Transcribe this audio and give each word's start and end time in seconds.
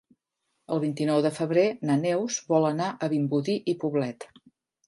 El 0.75 0.79
vint-i-nou 0.85 1.19
de 1.25 1.31
febrer 1.35 1.67
na 1.89 1.99
Neus 2.05 2.39
vol 2.55 2.67
anar 2.73 2.89
a 3.09 3.13
Vimbodí 3.15 3.59
i 3.75 3.81
Poblet. 3.85 4.31